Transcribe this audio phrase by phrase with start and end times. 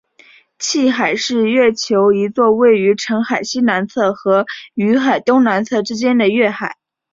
[0.57, 6.75] 汽海是月球一座位于澄海西南侧和雨海东南侧之间的月海。